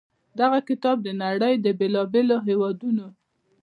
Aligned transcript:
دغه 0.39 0.59
کتاب 0.69 0.97
د 1.03 1.07
نړۍ 1.23 1.53
د 1.59 1.67
بېلا 1.79 2.03
بېلو 2.13 2.37
هېوادونو 2.47 3.07